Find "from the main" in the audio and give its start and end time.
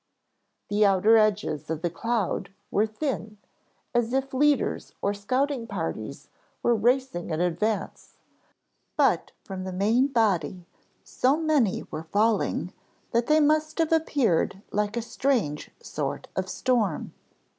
9.43-10.07